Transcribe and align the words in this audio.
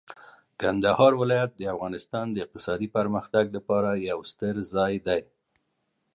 کندهار 0.61 1.13
ولایت 1.21 1.51
د 1.55 1.61
افغانستان 1.73 2.25
د 2.31 2.37
اقتصادي 2.45 2.87
پرمختګ 2.97 3.45
لپاره 3.57 3.89
یو 4.09 4.19
ستر 4.31 4.55
ځای 4.73 4.93
دی. 5.07 5.21